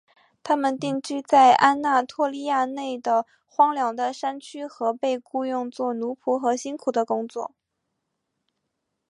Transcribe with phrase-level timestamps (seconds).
[0.41, 7.53] 他们定居在安纳托利亚内的荒凉的山区和被雇用作奴仆和辛苦的工作。